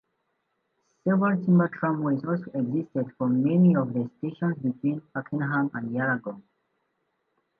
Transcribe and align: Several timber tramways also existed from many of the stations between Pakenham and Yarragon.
Several 1.03 1.45
timber 1.45 1.67
tramways 1.69 2.25
also 2.25 2.49
existed 2.57 3.13
from 3.19 3.43
many 3.43 3.75
of 3.75 3.93
the 3.93 4.09
stations 4.17 4.57
between 4.57 4.99
Pakenham 5.13 5.69
and 5.75 5.91
Yarragon. 5.95 6.41